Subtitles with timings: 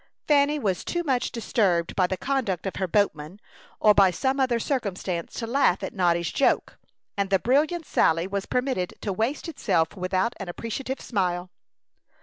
[0.27, 3.39] Fanny was too much disturbed by the conduct of her boatman,
[3.79, 6.79] or by some other circumstance, to laugh at Noddy's joke;
[7.15, 11.51] and the brilliant sally was permitted to waste itself without an appreciative smile.